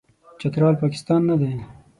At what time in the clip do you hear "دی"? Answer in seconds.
1.39-1.51